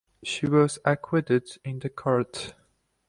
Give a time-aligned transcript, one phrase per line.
[0.23, 2.55] She was acquitted in the court.